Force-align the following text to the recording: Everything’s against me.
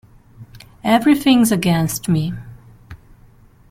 Everything’s 0.83 1.51
against 1.51 2.09
me. 2.09 2.33